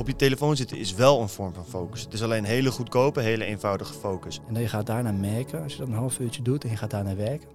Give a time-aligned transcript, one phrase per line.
[0.00, 2.02] Op je telefoon zitten is wel een vorm van focus.
[2.02, 4.40] Het is alleen hele goedkope, hele eenvoudige focus.
[4.46, 6.76] En dan je gaat daarna merken, als je dat een half uurtje doet en je
[6.76, 7.48] gaat daarna werken,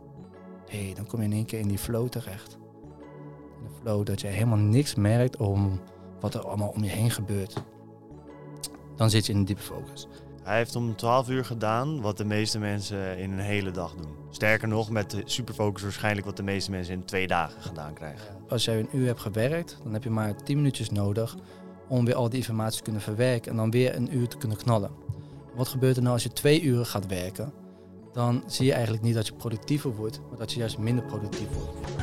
[0.67, 2.57] hé, dan kom je in één keer in die flow terecht.
[3.59, 5.81] In de flow dat je helemaal niks merkt om
[6.19, 7.63] wat er allemaal om je heen gebeurt.
[8.95, 10.07] Dan zit je in een diepe focus.
[10.43, 14.15] Hij heeft om 12 uur gedaan wat de meeste mensen in een hele dag doen.
[14.29, 18.35] Sterker nog, met de superfocus waarschijnlijk wat de meeste mensen in twee dagen gedaan krijgen.
[18.47, 21.37] Als jij een uur hebt gewerkt, dan heb je maar 10 minuutjes nodig
[21.87, 24.57] om weer al die informatie te kunnen verwerken en dan weer een uur te kunnen
[24.57, 24.91] knallen.
[25.55, 27.53] Wat gebeurt er nou als je twee uur gaat werken?
[28.13, 31.47] Dan zie je eigenlijk niet dat je productiever wordt, maar dat je juist minder productief
[31.47, 31.93] wordt.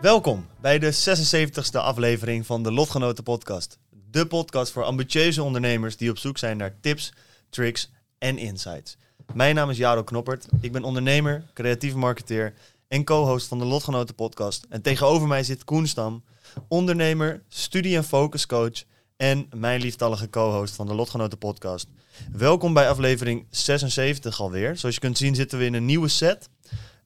[0.00, 3.78] Welkom bij de 76e aflevering van de Lotgenoten Podcast.
[4.10, 7.12] De podcast voor ambitieuze ondernemers die op zoek zijn naar tips,
[7.50, 8.96] tricks en insights.
[9.34, 10.46] Mijn naam is Jaro Knoppert.
[10.60, 12.54] Ik ben ondernemer, creatief marketeer
[12.90, 14.66] en co-host van de Lotgenoten Podcast.
[14.68, 16.24] En tegenover mij zit Koen Stam,
[16.68, 18.82] ondernemer, studie- en focuscoach
[19.16, 21.86] en mijn lieftallige co-host van de Lotgenoten Podcast.
[22.32, 24.76] Welkom bij aflevering 76 alweer.
[24.76, 26.48] Zoals je kunt zien zitten we in een nieuwe set.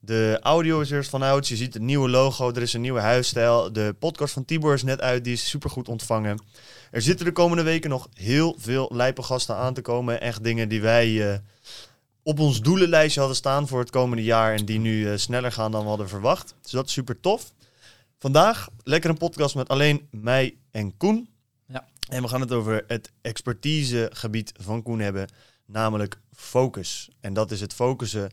[0.01, 1.49] De audio is eerst van ouds.
[1.49, 2.49] Je ziet het nieuwe logo.
[2.53, 3.73] Er is een nieuwe huisstijl.
[3.73, 5.25] De podcast van Tibor is net uit.
[5.25, 6.43] Die is supergoed ontvangen.
[6.91, 10.21] Er zitten de komende weken nog heel veel lijpe gasten aan te komen.
[10.21, 11.39] Echt dingen die wij eh,
[12.25, 14.55] op ons doelenlijstje hadden staan voor het komende jaar.
[14.55, 16.55] En die nu eh, sneller gaan dan we hadden verwacht.
[16.63, 17.53] Dus dat is super tof.
[18.19, 21.29] Vandaag lekker een podcast met alleen mij en Koen.
[21.67, 21.85] Ja.
[22.09, 25.29] En we gaan het over het expertisegebied van Koen hebben.
[25.67, 27.09] Namelijk focus.
[27.21, 28.31] En dat is het focussen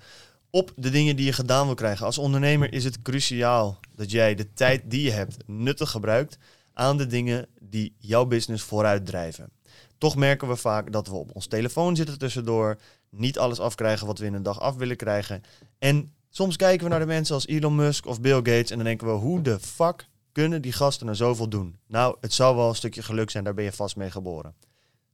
[0.49, 2.05] op de dingen die je gedaan wil krijgen.
[2.05, 6.37] Als ondernemer is het cruciaal dat jij de tijd die je hebt nuttig gebruikt
[6.73, 9.51] aan de dingen die jouw business vooruit drijven.
[9.97, 12.77] Toch merken we vaak dat we op ons telefoon zitten tussendoor,
[13.11, 15.43] niet alles afkrijgen wat we in een dag af willen krijgen.
[15.79, 18.85] En soms kijken we naar de mensen als Elon Musk of Bill Gates en dan
[18.85, 21.79] denken we, hoe de fuck kunnen die gasten nou zoveel doen?
[21.87, 24.55] Nou, het zou wel een stukje geluk zijn, daar ben je vast mee geboren.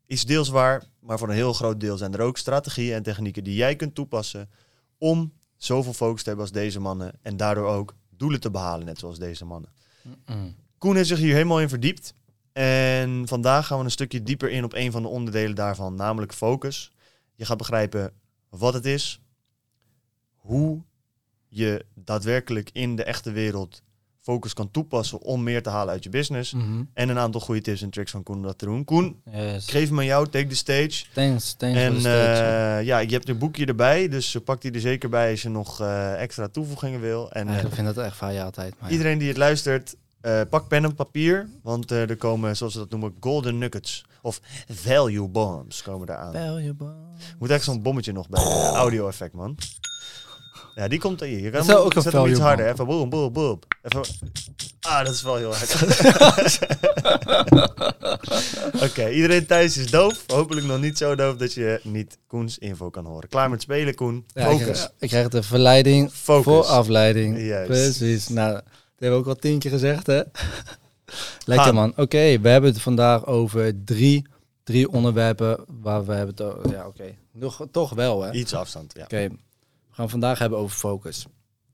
[0.06, 3.44] Is deels waar, maar voor een heel groot deel zijn er ook strategieën en technieken
[3.44, 4.50] die jij kunt toepassen
[4.98, 9.00] om zoveel focus te hebben als deze mannen en daardoor ook doelen te behalen, net
[9.00, 9.72] zoals deze mannen.
[10.78, 12.14] Koen heeft zich hier helemaal in verdiept.
[12.54, 16.34] En vandaag gaan we een stukje dieper in op een van de onderdelen daarvan, namelijk
[16.34, 16.92] focus.
[17.38, 18.12] Je gaat begrijpen
[18.50, 19.22] wat het is,
[20.36, 20.82] hoe
[21.48, 23.82] je daadwerkelijk in de echte wereld
[24.22, 26.54] focus kan toepassen om meer te halen uit je business.
[26.54, 26.84] Mhm.
[26.94, 28.84] En een aantal goede tips en tricks van Koen om dat te doen.
[28.84, 29.64] Koen, Yes.
[29.66, 31.06] ik geef aan jou, take the stage.
[31.14, 32.42] Thanks, thanks En stage.
[32.80, 35.42] eh, ja, je hebt een boekje erbij, dus eh, pak die er zeker bij als
[35.42, 37.32] je nog eh, extra toevoegingen wil.
[37.32, 38.74] En Eigenlijk vind ik dat echt van je altijd.
[38.80, 38.96] Maar ja.
[38.96, 42.80] iedereen die het luistert, eh, pak pen en papier, want eh, er komen, zoals ze
[42.80, 44.40] dat noemen, golden nuggets of
[44.70, 46.34] value bombs komen eraan.
[46.34, 46.94] Valuable.
[47.40, 49.58] Moet echt zo'n bommetje nog bij, audio effect man.
[50.76, 51.40] Ja, die komt hier.
[51.40, 52.74] Je kan hem, ook een zet hem iets value harder, bomb.
[52.80, 53.60] even boom, boom, boom.
[53.82, 54.16] Even,
[54.82, 55.78] ah, dat is wel heel hard.
[58.84, 60.24] Oké, iedereen thuis is doof.
[60.28, 63.30] Hopelijk nog niet zo doof dat je niet Koens info kan horen.
[63.30, 64.26] Klaar met spelen, Koen.
[64.34, 64.64] Ja, ik, Focus.
[64.66, 66.44] krijg- ik krijg de verleiding Focus.
[66.44, 67.40] voor afleiding.
[67.40, 67.68] Juist.
[67.68, 68.28] Precies.
[68.28, 68.62] Nou,
[69.04, 70.22] hebben we ook al tien keer gezegd, hè?
[71.46, 71.76] Lekker, Gaan.
[71.76, 71.94] man.
[71.96, 74.26] Oké, we hebben het vandaag over drie,
[74.64, 76.72] drie onderwerpen waar we hebben het over...
[76.72, 77.16] Ja, oké.
[77.32, 78.28] Nog Toch wel, hè?
[78.28, 79.06] Oké, Iets afstand, ja.
[79.08, 79.32] we
[79.90, 81.26] gaan vandaag hebben over focus.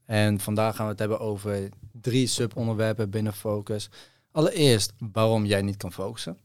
[0.06, 3.90] En vandaag gaan we het hebben over drie subonderwerpen binnen focus.
[4.32, 6.38] Allereerst, waarom jij niet kan focussen.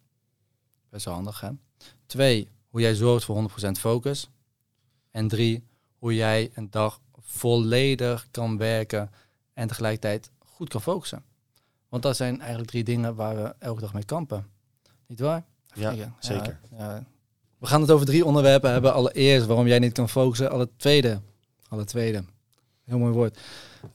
[0.91, 1.51] Best wel handig, hè?
[2.07, 4.31] Twee, hoe jij zorgt voor 100% focus.
[5.11, 5.65] En drie,
[5.99, 9.11] hoe jij een dag volledig kan werken
[9.55, 11.23] en tegelijkertijd goed kan focussen.
[11.89, 14.47] Want dat zijn eigenlijk drie dingen waar we elke dag mee kampen.
[15.07, 15.45] Niet waar?
[15.75, 16.59] Ja, Ja, zeker.
[16.79, 17.05] ja.
[17.59, 18.93] We gaan het over drie onderwerpen hebben.
[18.95, 20.51] Allereerst waarom jij niet kan focussen.
[20.51, 21.21] Alle tweede,
[21.69, 22.25] alle tweede,
[22.85, 23.39] heel mooi woord.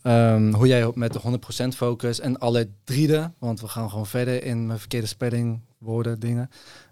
[0.01, 4.43] Ehm, hoe jij met de 100% focus en alle driede, want we gaan gewoon verder
[4.43, 6.49] in mijn verkeerde spelling, woorden, dingen.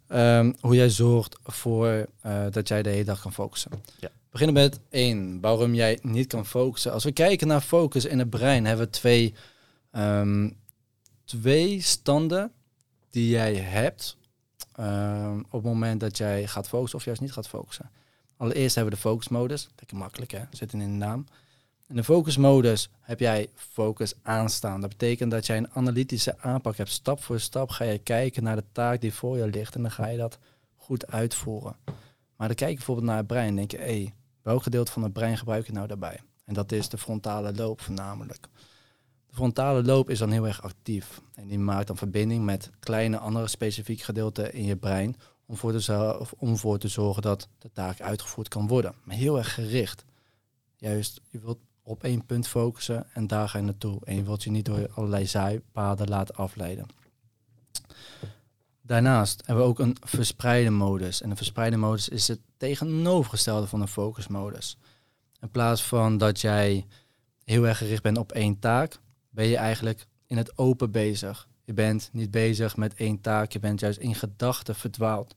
[0.08, 3.72] Ehm, hoe jij zorgt voor eh, dat jij de hele dag kan focussen.
[4.00, 4.08] Ja.
[4.08, 6.92] We beginnen met één, waarom jij niet kan focussen.
[6.92, 9.34] Als we kijken naar focus in het brein, hebben we twee,
[9.92, 10.50] ehm,
[11.26, 12.52] twee standen
[13.10, 14.18] die jij hebt
[14.76, 17.92] ehm, op het moment dat jij gaat focussen of juist niet gaat focussen.
[18.38, 19.70] Allereerst hebben we de focusmodus.
[19.76, 21.26] Lekker makkelijk hè, zit in de naam.
[21.88, 24.82] In de focusmodus heb jij focus aanstaan.
[24.82, 26.90] Dat betekent dat jij een analytische aanpak hebt.
[26.90, 29.92] Stap voor stap ga je kijken naar de taak die voor je ligt en dan
[29.92, 30.40] ga je dat
[30.76, 31.76] goed uitvoeren.
[32.36, 34.92] Maar dan kijk je bijvoorbeeld naar het brein en denk je, hé, hey, welk gedeelte
[34.92, 36.20] van het brein gebruik je nou daarbij?
[36.46, 38.48] En dat is de frontale loop voornamelijk.
[39.32, 43.18] De frontale loop is dan heel erg actief en die maakt dan verbinding met kleine
[43.18, 47.70] andere specifieke gedeelten in je brein om voor, te, om voor te zorgen dat de
[47.74, 48.96] taak uitgevoerd kan worden.
[49.04, 50.06] Maar heel erg gericht.
[50.76, 54.00] Juist, je wilt op één punt focussen en daar ga je naartoe.
[54.04, 56.86] En je wilt je niet door allerlei zijpaden laten afleiden.
[58.82, 61.22] Daarnaast hebben we ook een verspreide modus.
[61.22, 64.78] En een verspreide modus is het tegenovergestelde van een focusmodus.
[65.40, 66.86] In plaats van dat jij
[67.44, 69.00] heel erg gericht bent op één taak,
[69.32, 71.48] ben je eigenlijk in het open bezig.
[71.64, 75.36] Je bent niet bezig met één taak, je bent juist in gedachten verdwaald.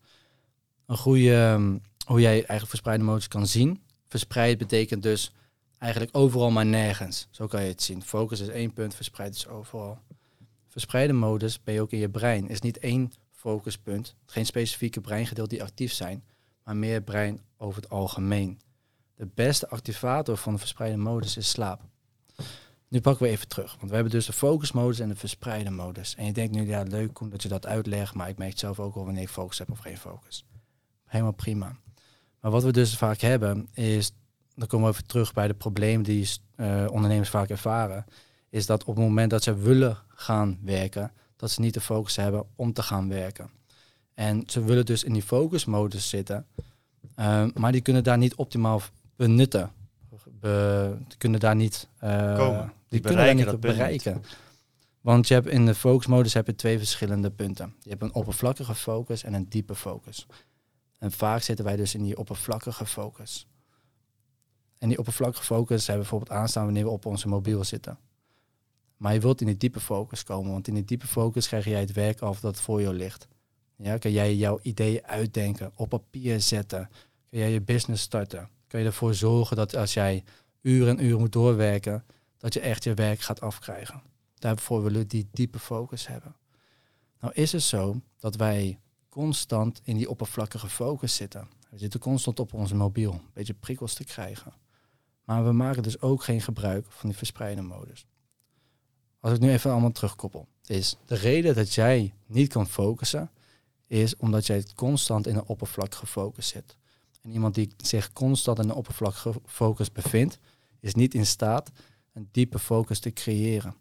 [0.87, 3.82] Een goede, ehm, hoe jij eigenlijk verspreide modus kan zien.
[4.08, 5.32] Verspreid betekent dus
[5.79, 7.29] eigenlijk overal maar nergens.
[7.31, 8.02] Zo kan je het zien.
[8.02, 9.99] Focus is één punt, verspreid is overal.
[10.69, 12.49] Verspreide modus ben je ook in je brein.
[12.49, 16.25] Is niet één focuspunt, geen specifieke breingedeelten die actief zijn,
[16.64, 18.61] maar meer brein over het algemeen.
[19.14, 21.82] De beste activator van de verspreide modus is slaap.
[22.94, 26.14] Nu pakken we even terug, want we hebben dus de focusmodus en de verspreide modus.
[26.14, 28.81] En je denkt nu, ja leuk Koen dat je dat uitlegt, maar ik merk zelf
[28.81, 30.46] ook al wanneer ik focus heb of geen focus.
[31.05, 31.76] Helemaal prima.
[32.41, 34.12] Maar wat we dus vaak hebben is,
[34.55, 38.05] dan komen we even terug bij de problemen die uh, ondernemers vaak ervaren,
[38.50, 42.17] is dat op het moment dat ze willen gaan werken, dat ze niet de focus
[42.17, 43.50] hebben om te gaan werken.
[44.14, 46.47] En ze willen dus in die focusmodus zitten,
[47.17, 48.81] uh, maar die kunnen daar niet optimaal
[49.17, 49.70] benutten.
[50.40, 52.73] Be, kunnen daar niet, uh, Komen.
[52.94, 54.23] Die kunnen daar niet bereiken.
[55.00, 57.75] Want je hebt in de focusmodus heb je twee verschillende punten.
[57.81, 60.26] Je hebt een oppervlakkige focus en een diepe focus.
[60.99, 63.46] En vaak zitten wij dus in die oppervlakkige focus.
[64.79, 67.99] En die oppervlakkige focus hebben we bijvoorbeeld aanstaan wanneer we op onze mobiel zitten.
[68.97, 71.81] Maar je wilt in die diepe focus komen, want in die diepe focus krijg jij
[71.81, 73.29] het werk af dat voor jou ligt.
[73.76, 76.88] Ja, kan jij jouw ideeën uitdenken, op papier zetten,
[77.31, 78.49] kan jij je business starten.
[78.67, 80.25] Kan je ervoor zorgen dat als jij
[80.61, 82.05] uren en uren moet doorwerken,
[82.38, 84.02] dat je echt je werk gaat afkrijgen.
[84.34, 86.36] Daarvoor willen we die diepe focus hebben.
[87.20, 88.78] Nou is het zo dat wij
[89.08, 91.48] constant in die oppervlakkige focus zitten.
[91.70, 94.52] We zitten constant op onze mobiel, een beetje prikkels te krijgen.
[95.25, 98.06] Maar we maken dus ook geen gebruik van die verspreide modus.
[99.20, 103.30] Als ik nu even allemaal terugkoppel, is de reden dat jij niet kan focussen,
[103.87, 106.76] is omdat jij constant in een oppervlakkige focus zit.
[107.22, 110.38] En iemand die zich constant in een oppervlakkige focus bevindt,
[110.80, 111.70] is niet in staat
[112.14, 113.75] een diepe focus te creëren.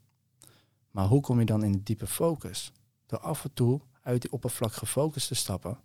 [0.91, 2.71] Maar hoe kom je dan in diepe focus?
[3.05, 5.79] Door af en toe uit die oppervlakkige focus te stappen,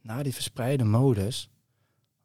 [0.00, 1.50] naar die verspreide modus,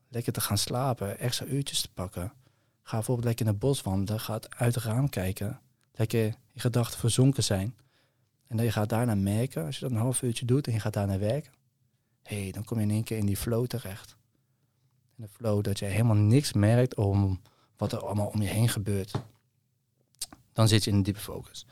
[0.08, 2.34] lekker te gaan slapen, extra uurtjes te pakken.
[2.81, 5.62] Ga bijvoorbeeld lekker in het bos wandelen, ga uit het raam kijken,
[5.92, 6.20] lekker
[6.52, 7.75] je gedachten verzonken zijn.
[8.48, 10.80] En dan je gaat daarna merken, als je dat een half uurtje doet en je
[10.80, 11.54] gaat daarna werken,
[12.24, 14.16] hé, hey, dan kom je in één keer in die flow terecht.
[15.18, 17.42] In de flow dat je helemaal niks merkt om
[17.78, 19.12] wat er allemaal om je heen gebeurt.
[20.54, 21.66] Dan zit je in een diepe focus.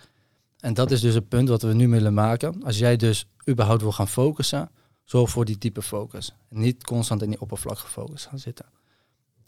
[0.60, 2.63] En dat is dus het punt wat we nu willen maken.
[2.63, 4.72] Als jij dus überhaupt wil gaan focussen,
[5.04, 6.33] zorg voor die diepe focus.
[6.50, 8.66] En niet constant in die oppervlakkige focus gaan zitten.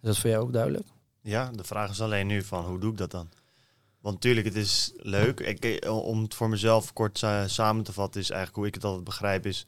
[0.02, 0.88] Is dat voor jou ook duidelijk?
[1.22, 3.30] Ja, de vraag is alleen nu van hoe doe ik dat dan?
[4.02, 5.40] Want natuurlijk, het is leuk.
[5.40, 9.04] Ik, om het voor mezelf kort samen te vatten, is eigenlijk hoe ik het altijd
[9.04, 9.66] begrijp, is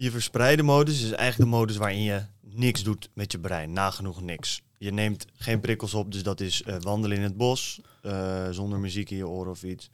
[0.00, 4.20] je verspreide modus is eigenlijk de modus waarin je niks doet met je brein, nagenoeg
[4.20, 4.62] niks.
[4.82, 8.78] Je neemt geen prikkels op, dus dat is uh, wandelen in het bos, uh, zonder
[8.78, 9.90] muziek in je oren of iets.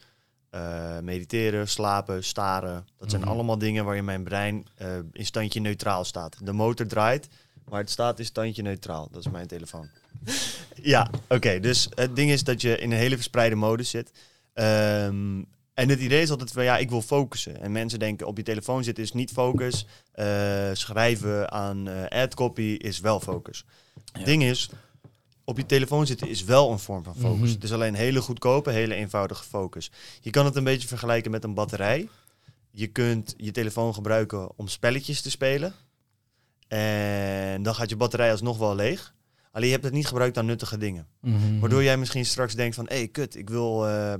[0.54, 2.86] Uh, mediteren, slapen, staren.
[2.98, 3.30] Dat zijn Mhm.
[3.30, 4.66] allemaal dingen waarin mijn brein
[5.12, 6.36] in standje neutraal staat.
[6.42, 7.28] De motor draait,
[7.68, 9.08] maar het staat in standje neutraal.
[9.10, 9.88] Dat is mijn telefoon.
[10.94, 11.60] ja, oké.
[11.60, 14.10] dus het ding is dat je in een hele verspreide modus zit.
[14.52, 15.42] Ehm,
[15.76, 17.60] en het idee is altijd van ja, ik wil focussen.
[17.60, 19.86] En mensen denken op je telefoon zitten is niet focus.
[20.12, 23.64] Eh, schrijven aan eh ad-copy is wel focus.
[24.12, 24.70] Het ding is,
[25.44, 27.40] op je telefoon zitten is wel een vorm van focus.
[27.40, 27.50] Mhm.
[27.50, 29.90] Het is alleen hele goedkope, hele eenvoudige focus.
[30.20, 32.08] Je kan het een beetje vergelijken met een batterij.
[32.70, 35.74] Je kunt je telefoon gebruiken om spelletjes te spelen.
[36.68, 39.14] En dan gaat je batterij alsnog wel leeg.
[39.56, 41.06] Alleen je hebt het niet gebruikt aan nuttige dingen.
[41.20, 41.58] Mhm.
[41.58, 42.86] Waardoor jij misschien straks denkt van...
[42.88, 44.14] hé, hey, kut, ik wil eh,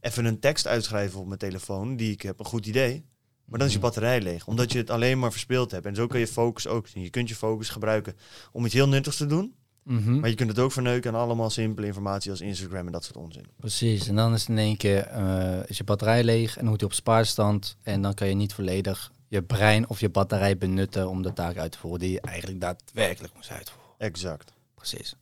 [0.00, 1.96] even een tekst uitschrijven op mijn telefoon...
[1.96, 3.04] die ik heb, een goed idee.
[3.44, 3.86] Maar dan is je Mhm.
[3.88, 4.46] batterij leeg.
[4.46, 5.86] Omdat je het alleen maar verspeeld hebt.
[5.86, 7.02] En zo kun je focus ook zien.
[7.02, 8.14] Je kunt je focus gebruiken
[8.52, 9.54] om iets heel nuttigs te doen...
[9.84, 10.20] Mhm.
[10.20, 13.16] maar je kunt het ook verneuken aan allemaal simpele informatie als Instagram en dat soort
[13.16, 13.44] onzin.
[13.56, 16.80] Precies, en dan is in één keer eh, is je batterij leeg en dan moet
[16.80, 17.76] je op spaarstand.
[17.82, 21.56] En dan kan je niet volledig je brein of je batterij benutten om de taak
[21.56, 23.90] uit te voeren die je eigenlijk daadwerkelijk moest uitvoeren.
[23.98, 24.52] Exact.
[24.80, 25.14] Precies.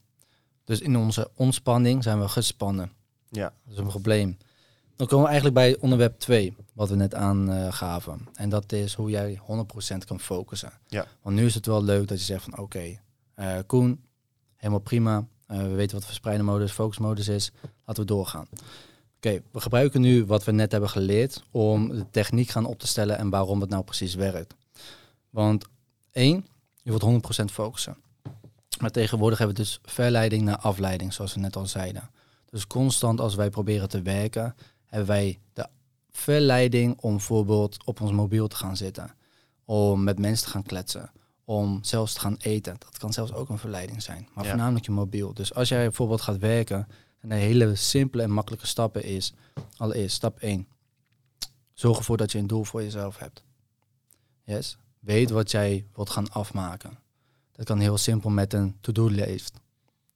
[0.65, 2.93] Dus in onze ontspanning zijn we gespannen.
[3.31, 3.53] Ja.
[3.65, 4.37] Dat is een probleem.
[4.97, 8.29] Dan komen we eigenlijk bij onderwerp 2, wat we net aangaven.
[8.35, 9.41] en dat is hoe jij
[9.95, 10.73] 100% kan focussen.
[10.87, 11.07] Ja.
[11.23, 12.99] Want nu is het wel leuk dat je zegt van oké,
[13.35, 14.05] eh, Koen,
[14.57, 15.27] helemaal prima.
[15.47, 17.53] Eh, we weten wat verspreide modus, focusmodus is.
[17.85, 18.47] Laten we doorgaan.
[19.17, 22.87] Oké, we gebruiken nu wat we net hebben geleerd om de techniek gaan op te
[22.87, 24.55] stellen en waarom het nou precies werkt.
[25.31, 25.65] Want
[26.13, 26.47] één,
[26.83, 27.97] je wilt 100% focussen.
[28.79, 32.11] Maar tegenwoordig hebben we dus verleiding naar afleiding, zoals we net al zeiden.
[32.51, 34.55] Dus constant als wij proberen te werken,
[34.87, 35.67] hebben wij de
[36.11, 39.15] verleiding om bijvoorbeeld op ons mobiel te gaan zitten.
[39.65, 41.11] Om met mensen te gaan kletsen.
[41.45, 42.77] Om zelfs te gaan eten.
[42.79, 44.29] Dat kan zelfs ook een verleiding zijn.
[44.35, 44.51] Maar Ja.
[44.51, 45.35] voornamelijk je mobiel.
[45.35, 46.87] Dus als jij bijvoorbeeld gaat werken,
[47.21, 49.33] en een hele simpele en makkelijke stappen is.
[49.77, 50.67] Allereerst, stap 1.
[51.73, 53.45] Zorg ervoor dat je een doel voor jezelf hebt.
[54.45, 54.79] Yes.
[54.99, 56.99] Weet wat jij wilt gaan afmaken.
[57.59, 59.61] Dat kan heel simpel met een to-do-lijst.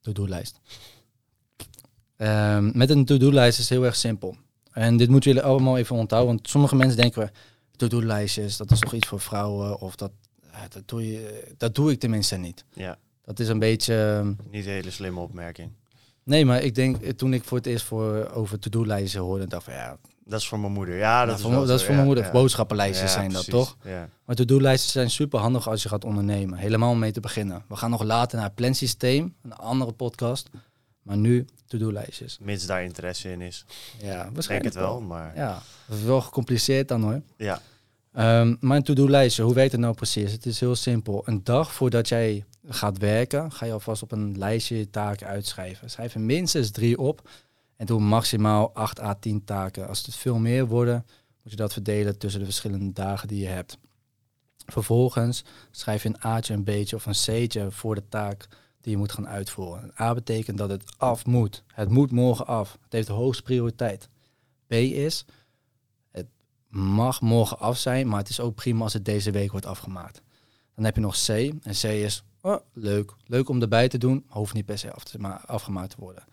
[0.00, 0.60] To-do-lijst.
[2.16, 4.36] Ehm, met een to-do-lijst is heel erg simpel.
[4.70, 6.34] En dit moeten jullie allemaal even onthouden.
[6.34, 7.30] Want sommige mensen denken,
[7.76, 9.80] to-do-lijstjes, dat is toch iets voor vrouwen.
[9.80, 10.12] Of dat,
[10.68, 12.64] dat, doe je, dat doe ik tenminste niet.
[12.72, 13.94] Ja, Dat is een beetje...
[14.18, 15.70] ehm, niet een hele slimme opmerking.
[16.24, 19.72] Nee, maar ik denk, toen ik voor het eerst voor, over to-do-lijsten hoorde, dacht ik
[19.72, 19.98] van ja,
[20.32, 20.96] Dat is voor mijn moeder.
[20.96, 22.24] Ja, dat is voor, dat is voor mijn moeder.
[22.24, 23.76] Ja, zijn dat, toch?
[24.24, 26.58] Maar to-do-lijsten zijn super handig als je gaat ondernemen.
[26.58, 27.64] Helemaal om mee te beginnen.
[27.68, 30.48] We gaan nog later naar het plansysteem, een andere podcast.
[31.02, 32.38] Maar nu to-do-lijstjes.
[32.40, 33.64] Mits daar interesse in is.
[34.02, 37.22] Ja, denk waarschijnlijk het wel, maar Ja, dat is wel gecompliceerd dan hoor.
[37.36, 37.60] ja.
[38.12, 40.32] Ehm, maar een to-do-lijstje, hoe werkt het nou precies?
[40.32, 41.22] Het is heel simpel.
[41.24, 45.90] Een dag voordat jij gaat werken, ga je alvast op een lijstje je taken uitschrijven.
[45.90, 47.28] Schrijf er minstens drie op
[47.82, 49.88] en doe maximaal 8 à 10 taken.
[49.88, 51.06] Als het veel meer worden,
[51.42, 53.78] moet je dat verdelen tussen de verschillende dagen die je hebt.
[54.66, 58.48] Vervolgens schrijf je een A'tje, een B'tje of een C'tje voor de taak
[58.80, 59.82] die je moet gaan uitvoeren.
[59.82, 61.62] Een A betekent dat het af moet.
[61.66, 62.78] Het moet morgen af.
[62.82, 64.08] Het heeft de hoogste prioriteit.
[64.66, 65.24] B is,
[66.10, 66.26] het
[66.68, 70.22] mag morgen af zijn, maar het is ook prima als het deze week wordt afgemaakt.
[70.74, 71.28] Dan heb je nog C.
[71.28, 73.14] En C is, oh, leuk.
[73.26, 76.24] Leuk om erbij te doen, hoeft niet per se af te ma- afgemaakt te worden.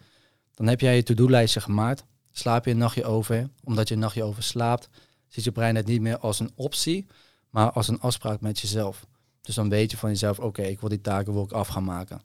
[0.59, 2.05] Dan heb jij je to-do-lijstje gemaakt.
[2.31, 3.49] Slaap je een nachtje over.
[3.63, 4.89] Omdat je een nachtje over slaapt,
[5.27, 7.07] ziet je brein het niet meer als een optie,
[7.49, 9.05] maar als een afspraak met jezelf.
[9.41, 11.83] Dus dan weet je van jezelf, oké, ik wil die taken wil ik af gaan
[11.83, 12.21] maken.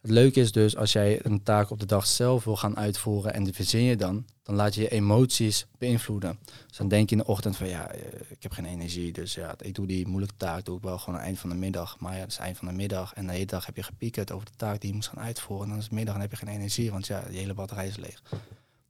[0.00, 3.34] Het leuke is dus, als jij een taak op de dag zelf wil gaan uitvoeren
[3.34, 6.38] en die verzin je dan, dan laat je je emoties beïnvloeden.
[6.68, 9.34] Dus dan denk je in de ochtend van ja, eh, ik heb geen energie, dus
[9.34, 11.56] ja, ik doe die moeilijke taak, doe ik wel gewoon aan het eind van de
[11.56, 11.98] middag.
[11.98, 14.32] Maar ja, het is eind van de middag en de hele dag heb je gepiekerd
[14.32, 15.64] over de taak die je moest gaan uitvoeren.
[15.64, 17.86] En dan is het middag en heb je geen energie, want ja, je hele batterij
[17.86, 18.22] is leeg.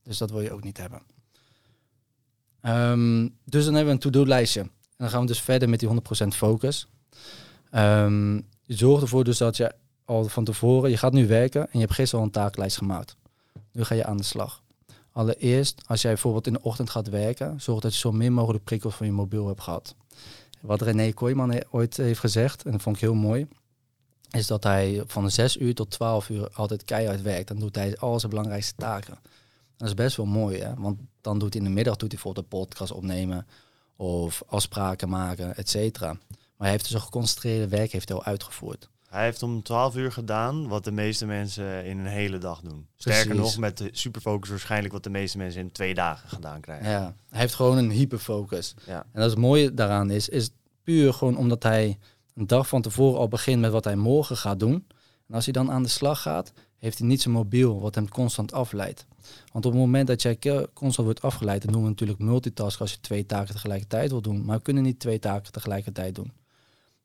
[0.02, 1.02] Dus dat wil je ook niet hebben.
[2.60, 4.60] Ehm, dus dan hebben we een to-do-lijstje.
[4.60, 6.88] En dan gaan we dus verder met die 100% focus.
[7.70, 9.74] Ehm, je zorgt ervoor dus dat je
[10.10, 13.16] al van tevoren, je gaat nu werken en je hebt gisteren al een taaklijst gemaakt.
[13.72, 14.62] Nu ga je aan de slag.
[15.12, 18.64] Allereerst, als jij bijvoorbeeld in de ochtend gaat werken, zorg dat je zo min mogelijk
[18.64, 19.94] prikkels van je mobiel hebt gehad.
[20.60, 23.48] Wat René Kooijman ooit heeft gezegd, en dat vond ik heel mooi,
[24.30, 27.48] is dat hij van 6 uur tot 12 uur altijd keihard werkt.
[27.48, 29.18] Dan doet hij al zijn belangrijkste taken.
[29.76, 30.74] Dat is best wel mooi, hè?
[30.74, 33.46] want dan doet hij in de middag doet hij bijvoorbeeld een podcast opnemen
[33.96, 36.12] of afspraken maken, et cetera.
[36.12, 38.88] Maar hij heeft dus een geconcentreerde werk heeft hij al uitgevoerd.
[39.10, 42.86] Hij heeft om 12 uur gedaan wat de meeste mensen in een hele dag doen.
[42.96, 43.42] Sterker Precies.
[43.42, 46.90] nog, met de superfocus waarschijnlijk wat de meeste mensen in twee dagen gedaan krijgen.
[46.90, 48.74] Ja, hij heeft gewoon een hyperfocus.
[48.86, 48.96] Ja.
[48.96, 50.50] En dat is het mooie daaraan is, is
[50.82, 51.98] puur gewoon omdat hij
[52.34, 54.86] een dag van tevoren al begint met wat hij morgen gaat doen.
[55.28, 58.08] En als hij dan aan de slag gaat, heeft hij niet zijn mobiel wat hem
[58.08, 59.06] constant afleidt.
[59.52, 60.38] Want op het moment dat jij
[60.72, 64.44] constant wordt afgeleid, dan doen we natuurlijk multitasken als je twee taken tegelijkertijd wil doen.
[64.44, 66.32] Maar we kunnen niet twee taken tegelijkertijd doen.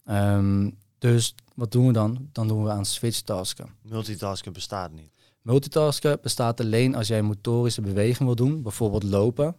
[0.06, 2.30] Ehm, dus wat doen we dan?
[2.32, 3.70] Dan doen we aan switchtasken.
[3.82, 5.14] Multitasken bestaat niet.
[5.42, 9.56] Multitasken bestaat alleen als jij motorische beweging wil doen, bijvoorbeeld lopen.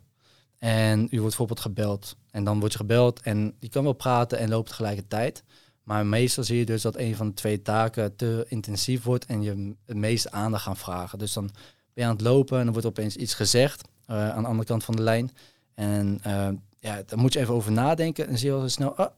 [0.58, 2.16] En je wordt bijvoorbeeld gebeld.
[2.30, 5.44] En dan word je gebeld en je kan wel praten en lopen tegelijkertijd.
[5.82, 9.42] Maar meestal zie je dus dat een van de twee taken te intensief wordt en
[9.42, 11.18] je het meeste aandacht gaan vragen.
[11.18, 14.42] Dus dan ben je aan het lopen en dan wordt opeens iets gezegd eh, aan
[14.42, 15.30] de andere kant van de lijn.
[15.74, 16.48] En eh,
[16.78, 19.12] ja, dan moet je even over nadenken en zie je al snel, ah,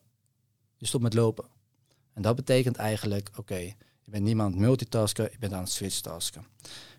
[0.77, 1.45] je stopt met lopen.
[2.19, 6.47] En dat betekent eigenlijk, oké, je bent het multitasken, je bent aan het switchtasken.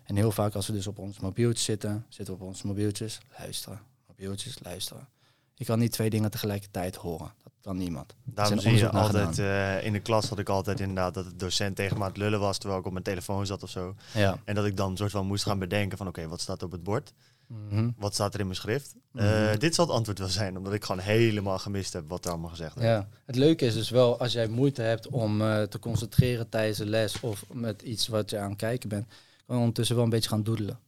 [0.04, 3.18] En heel vaak als we dus op ons mobieltje zitten, zitten we op ons mobieltjes,
[3.38, 5.08] luisteren, mobieltjes, luisteren.
[5.54, 7.32] Je kan niet twee dingen tegelijkertijd horen.
[7.42, 8.14] Dat kan niemand.
[8.24, 11.76] Daarom zie je altijd, eh, in de klas had ik altijd inderdaad dat de docent
[11.76, 13.94] tegen me aan het lullen was terwijl ik op mijn telefoon zat of zo.
[14.14, 16.62] Ja, En dat ik dan een soort van moest gaan bedenken van oké, wat staat
[16.62, 17.12] op het bord?
[17.50, 17.90] Mhm.
[17.96, 18.94] Wat staat er in mijn schrift?
[19.14, 19.58] Eh, Mhm.
[19.58, 22.50] dit zal het antwoord wel zijn, omdat ik gewoon helemaal gemist heb wat er allemaal
[22.50, 22.86] gezegd werd.
[22.86, 26.78] Ja, het leuke is dus wel als jij moeite hebt om eh, te concentreren tijdens
[26.78, 29.06] de les of met iets wat je aan het kijken bent,
[29.46, 30.78] kan je ondertussen wel een beetje gaan doedelen.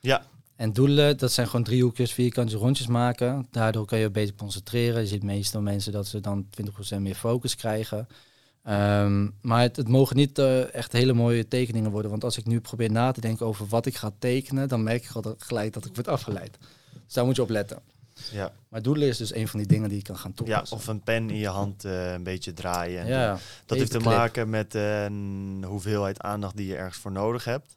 [0.00, 0.22] Ja.
[0.56, 3.46] En doedelen, dat zijn gewoon driehoekjes, vierkantjes, rondjes maken.
[3.50, 5.00] Daardoor kan je beter concentreren.
[5.00, 8.08] Je ziet meestal mensen dat ze dan 20% meer focus krijgen.
[8.62, 12.10] Ehm, maar het, het mogen niet eh, echt hele mooie tekeningen worden.
[12.10, 15.04] Want als ik nu probeer na te denken over wat ik ga tekenen, dan merk
[15.04, 16.58] ik al gelijk dat ik word afgeleid.
[17.04, 17.78] Dus daar moet je op letten.
[18.30, 18.52] Ja.
[18.68, 20.76] Maar doedelen is dus een van die dingen die je kan gaan ja, toepassen.
[20.76, 23.00] of een pen in je hand eh, een beetje draaien.
[23.00, 23.38] en ja.
[23.66, 27.76] Dat heeft te maken met eh, een hoeveelheid aandacht die je ergens voor nodig hebt.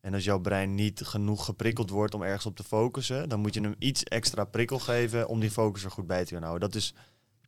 [0.00, 3.54] En als jouw brein niet genoeg geprikkeld wordt om ergens op te focussen, dan moet
[3.54, 6.70] je hem iets extra prikkel geven om die focus er goed bij te kunnen houden.
[6.70, 6.94] Dat is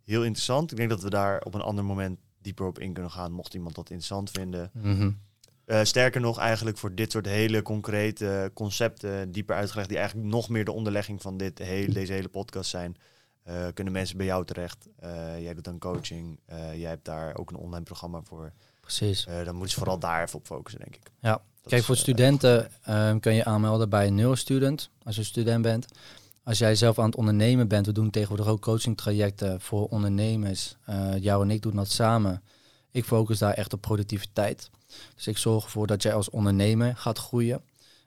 [0.04, 0.70] heel interessant.
[0.70, 3.54] Ik denk dat we daar op een ander moment dieper op in kunnen gaan, mocht
[3.54, 4.70] iemand dat interessant vinden.
[4.74, 5.10] Mhm.
[5.64, 10.48] Eh, sterker nog, eigenlijk voor dit soort hele concrete concepten, dieper uitgelegd, die eigenlijk nog
[10.48, 12.96] meer de onderlegging van dit hele, deze hele podcast zijn,
[13.42, 14.88] eh, kunnen mensen bij jou terecht.
[14.96, 16.40] Eh, jij doet dan coaching,
[16.74, 18.52] jij hebt daar ook een online programma voor.
[18.80, 19.24] Precies.
[19.24, 21.10] Dan moeten ze vooral daar even op focussen, denk ik.
[21.20, 21.42] Ja.
[21.62, 25.86] Dat Kijk, voor studenten ehm, kun je aanmelden bij Neurostudent, als je student bent.
[26.50, 30.76] Als jij zelf aan het ondernemen bent, we doen tegenwoordig ook coaching trajecten voor ondernemers.
[30.84, 32.42] Eh jou en ik doen dat samen.
[32.90, 34.70] Ik focus daar echt op productiviteit.
[35.14, 37.62] Dus ik zorg ervoor dat jij als ondernemer gaat groeien.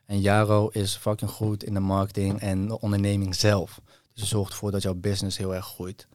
[0.06, 3.82] En Jaro is fucking goed in de marketing en de onderneming zelf.
[4.14, 6.08] Dus je zorgt ervoor dat jouw business heel erg groeit.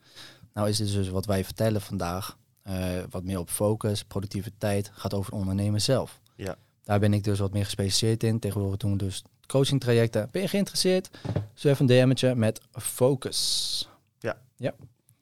[0.54, 2.36] Nou is dit dus wat wij vertellen vandaag.
[2.62, 2.74] eh,
[3.10, 6.20] wat meer op focus, productiviteit, gaat over de ondernemer zelf.
[6.36, 6.56] Ja.
[6.84, 8.38] Daar ben ik dus wat meer gespecialiseerd in.
[8.38, 10.28] Tegenwoordig doen we dus coaching trajecten.
[10.30, 11.10] Ben je geïnteresseerd?
[11.54, 13.88] Surf een DM'tje met focus.
[14.18, 14.38] Ja.
[14.56, 14.74] Ja,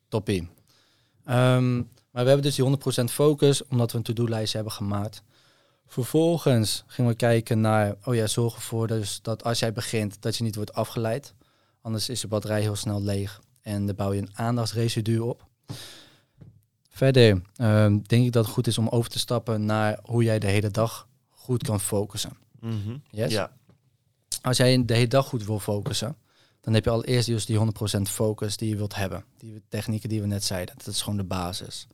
[0.08, 0.48] toppie.
[1.24, 1.74] Ehm,
[2.10, 5.22] maar we hebben dus die 100% focus, omdat we een to-do-lijst hebben gemaakt.
[5.86, 10.36] Vervolgens gingen we kijken naar, oh ja, zorg ervoor dus dat als jij begint, dat
[10.36, 11.34] je niet wordt afgeleid.
[11.80, 15.46] Anders is de batterij heel snel leeg en dan bouw je een aandachtsresidu op.
[16.90, 20.38] Verder ehm, denk ik dat het goed is om over te stappen naar hoe jij
[20.38, 22.36] de hele dag goed kan focussen.
[22.60, 22.96] mhm.
[23.10, 23.32] Yes?
[23.32, 23.52] Ja,
[24.46, 26.16] Als jij de hele dag goed wil focussen,
[26.60, 29.24] dan heb je allereerst dus die 100% focus die je wilt hebben.
[29.38, 31.86] Die technieken die we net zeiden, dat is gewoon de basis.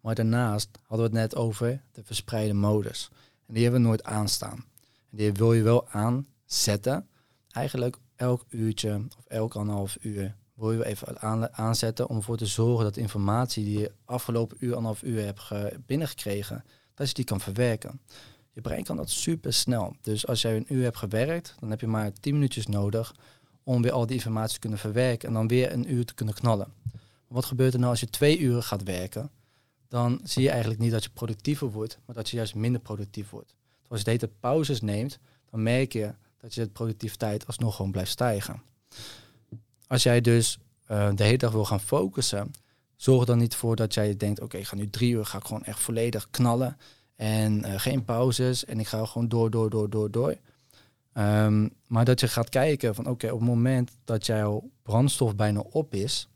[0.00, 3.08] Maar daarnaast hadden we het net over de verspreide modus.
[3.46, 4.64] En die hebben we nooit aanstaan.
[5.10, 7.08] En die wil je wel aanzetten.
[7.50, 12.46] Eigenlijk elk uurtje of elk anderhalf uur wil je even aan, aanzetten om ervoor te
[12.46, 17.24] zorgen dat informatie die je afgelopen uur, anderhalf uur hebt ge- binnengekregen, dat je die
[17.24, 18.00] kan verwerken.
[18.52, 19.96] Je brein kan dat super snel.
[20.00, 23.14] Dus als jij een uur hebt gewerkt, dan heb je maar 10 minuutjes nodig
[23.62, 26.34] om weer al die informatie te kunnen verwerken en dan weer een uur te kunnen
[26.34, 26.72] knallen.
[27.28, 29.30] Wat gebeurt er nou als je twee uren gaat werken?
[29.88, 33.30] Dan zie je eigenlijk niet dat je productiever wordt, maar dat je juist minder productief
[33.30, 33.54] wordt.
[33.80, 35.18] Dus als je de hele pauzes neemt,
[35.50, 38.62] dan merk je dat je de productiviteit alsnog gewoon blijft stijgen.
[39.86, 42.50] Als jij dus eh, de hele dag wil gaan focussen,
[42.96, 45.38] zorg er dan niet voor dat jij denkt, oké, ik ga nu drie uur, ga
[45.38, 46.76] ik gewoon echt volledig knallen.
[47.22, 50.36] En eh, geen pauzes en ik ga gewoon door, door, door, door, door.
[51.12, 55.60] Ehm, maar dat je gaat kijken van oké, op het moment dat jouw brandstof bijna
[55.60, 56.28] op is,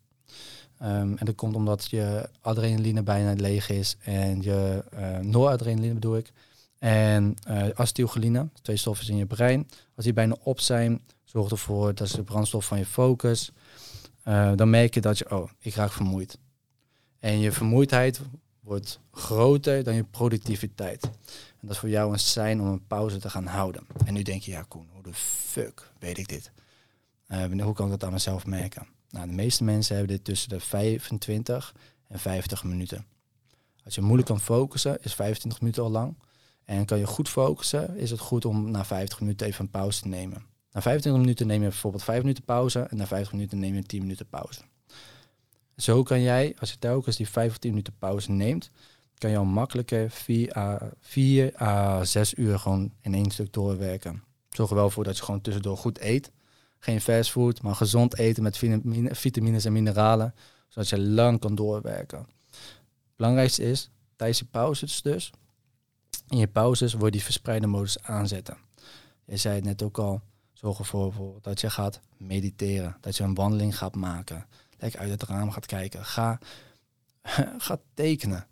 [0.78, 6.16] ehm, en dat komt omdat je adrenaline bijna leeg is en je eh noradrenaline bedoel
[6.16, 6.32] ik,
[6.78, 11.94] en eh acetylcholine, twee stoffen in je brein, als die bijna op zijn, zorg ervoor
[11.94, 13.52] dat is de brandstof van je focus.
[14.54, 16.38] Dan merk je dat je, oh, ik raak vermoeid.
[17.18, 18.20] En je vermoeidheid
[18.66, 21.02] wordt groter dan je productiviteit.
[21.02, 23.86] En dat is voor jou een sein om een pauze te gaan houden.
[24.04, 26.52] En nu denk je, ja Koen, hoe de fuck weet ik dit?
[27.26, 28.86] Eh, hoe kan ik dat aan mezelf merken?
[29.10, 31.74] Nou, de meeste mensen hebben dit tussen de 25
[32.08, 33.06] en 50 minuten.
[33.84, 36.18] Als je moeilijk kan focussen, is 25 minuten al lang.
[36.64, 40.00] En kan je goed focussen, is het goed om na 50 minuten even een pauze
[40.00, 40.44] te nemen.
[40.72, 43.82] Na 25 minuten neem je bijvoorbeeld 5 minuten pauze en na 50 minuten neem je
[43.82, 44.60] 10 minuten pauze.
[45.76, 48.70] Zo kan jij, als je telkens die 5 of 10 minuten pauze neemt,
[49.18, 54.22] kan je al makkelijker 4 à, 4 à 6 uur gewoon in één stuk doorwerken.
[54.50, 56.30] Zorg er wel voor dat je gewoon tussendoor goed eet.
[56.78, 60.34] Geen fastfood, maar gezond eten met vitamine- vitamines en mineralen,
[60.68, 62.18] zodat je lang kan doorwerken.
[62.18, 65.30] Het belangrijkste is, tijdens je pauzes dus,
[66.28, 68.56] in je pauzes wil je die verspreide modus aanzetten.
[69.24, 70.20] Je zei het net ook al,
[70.52, 74.46] zorg ervoor voor dat je gaat mediteren, dat je een wandeling gaat maken,
[74.78, 76.04] lekker uit het raam gaat kijken.
[76.04, 76.38] Ga,
[77.58, 78.46] ga tekenen.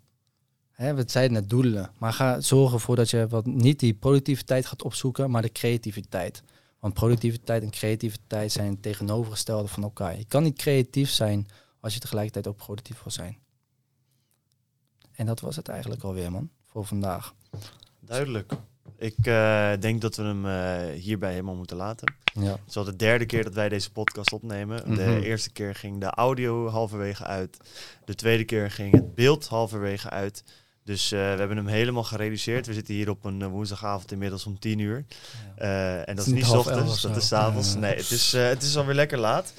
[0.75, 4.83] We zeiden net doelen, maar ga zorgen ervoor dat je wat, niet die productiviteit gaat
[4.83, 6.43] opzoeken, maar de creativiteit.
[6.79, 10.17] Want productiviteit en creativiteit zijn tegenovergestelde van elkaar.
[10.17, 11.47] Je kan niet creatief zijn
[11.79, 13.37] als je tegelijkertijd ook productief wil zijn.
[15.11, 17.33] En dat was het eigenlijk alweer, man, voor vandaag.
[17.99, 18.53] duidelijk.
[18.97, 22.13] Ik eh, denk dat we hem eh, hierbij helemaal moeten laten.
[22.33, 22.51] Ja.
[22.51, 24.95] Het is al de derde keer dat wij deze podcast opnemen.
[24.95, 25.21] De Mhm.
[25.21, 27.57] eerste keer ging de audio halverwege uit.
[28.05, 30.43] De tweede keer ging het beeld halverwege uit.
[30.83, 32.65] Dus eh, we hebben hem helemaal gereduceerd.
[32.67, 35.05] We zitten hier op een woensdagavond inmiddels om 10 uur.
[35.55, 37.75] En dat is niet ochtends, dat is 's avonds.
[37.75, 39.53] Nee, het is, het is alweer lekker laat.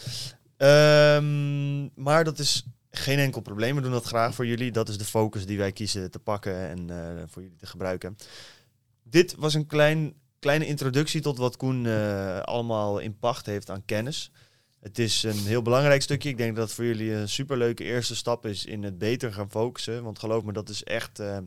[0.57, 3.75] Ehm, maar dat is geen enkel probleem.
[3.77, 4.73] We doen dat graag voor jullie.
[4.73, 6.89] Dat is de focus die wij kiezen te pakken en
[7.31, 8.17] voor jullie te gebruiken.
[9.09, 13.85] Dit was een klein, kleine introductie tot wat Koen eh, allemaal in pacht heeft aan
[13.85, 14.31] kennis.
[14.81, 16.29] Het is een heel belangrijk stukje.
[16.29, 19.51] Ik denk dat het voor jullie een superleuke eerste stap is in het beter gaan
[19.51, 20.03] focussen.
[20.03, 21.39] Want geloof me, dat is echt eh,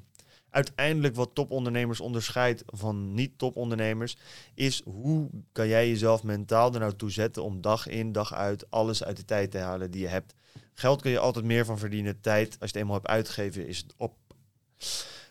[0.50, 4.18] uiteindelijk wat topondernemers onderscheidt van niet-topondernemers.
[4.54, 8.72] Is hoe kan jij jezelf mentaal er nou toe zetten om dag in, dag uit
[8.72, 10.34] alles uit de tijd te halen die je hebt.
[10.74, 12.22] Geld kun je altijd meer van verdienen.
[12.22, 14.16] Tijd, als je het eenmaal hebt uitgegeven, is het op.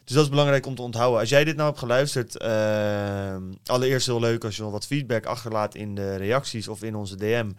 [0.09, 1.21] Dus dat is belangrijk om te onthouden.
[1.21, 5.75] Als jij dit nou hebt geluisterd, ehm, allereerst heel leuk als je wat feedback achterlaat
[5.75, 7.51] in de reacties of in onze DM.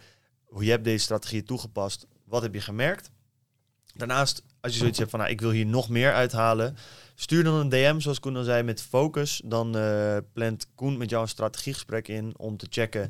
[0.43, 2.07] Hoe je hebt deze strategie toegepast.
[2.25, 3.11] Wat heb je gemerkt?
[3.93, 6.77] Daarnaast, als je zoiets hebt van, nou, ik wil hier nog meer uithalen,
[7.15, 9.41] stuur dan een DM, zoals Koen al zei, met focus.
[9.45, 13.09] Dan eh, plant Koen met jou een strategiegesprek in om te checken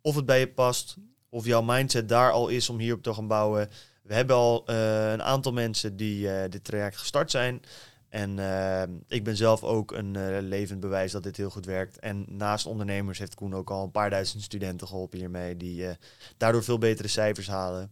[0.00, 0.96] of het bij je past,
[1.28, 3.70] of jouw mindset daar al is om hierop te gaan bouwen.
[4.02, 7.62] We hebben al eh, een aantal mensen die eh, dit traject gestart zijn.
[8.10, 11.98] En eh, ik ben zelf ook een eh, levend bewijs dat dit heel goed werkt.
[11.98, 15.56] En naast ondernemers heeft Koen ook al een paar duizend studenten geholpen hiermee.
[15.56, 15.94] Die eh,
[16.36, 17.90] daardoor veel betere cijfers halen.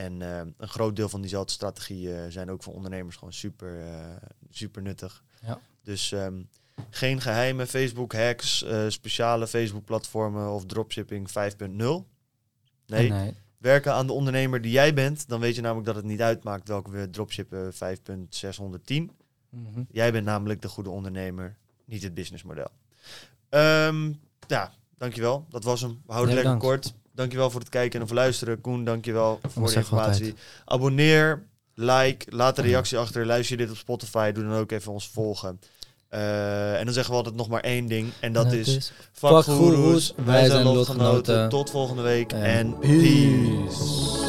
[0.00, 4.16] En eh, een groot deel van diezelfde strategieën zijn ook voor ondernemers gewoon super, eh,
[4.50, 5.24] super nuttig.
[5.46, 5.60] Ja.
[5.82, 6.42] Dus ehm,
[6.90, 12.08] geen geheime Facebook hacks, eh, speciale Facebook platformen of dropshipping 5.0.
[12.86, 13.34] Nee, nee.
[13.58, 15.28] werken aan de ondernemer die jij bent.
[15.28, 19.10] Dan weet je namelijk dat het niet uitmaakt welke we dropshippen 5.610.
[19.50, 19.82] Mhm.
[19.90, 22.68] Jij bent namelijk de goede ondernemer, niet het businessmodel.
[23.48, 24.12] Ehm
[24.46, 25.46] ja, dankjewel.
[25.48, 26.00] Dat was hem.
[26.06, 26.94] We houden het lekker kort.
[27.14, 28.60] Dankjewel voor het kijken en voor luisteren.
[28.60, 30.34] Koen, dankjewel voor de informatie.
[30.64, 31.42] Abonneer,
[31.74, 33.26] like, laat een reactie achter.
[33.26, 35.60] Luister je dit op Spotify, doe dan ook even ons volgen.
[36.08, 38.12] Eh, en dan zeggen we altijd nog maar één ding.
[38.20, 38.92] En dat En is...
[39.12, 41.48] Fuck goeroes, wij zijn lotgenoten.
[41.48, 42.32] Tot volgende week.
[42.32, 43.00] En, En peace.
[43.00, 44.19] peace.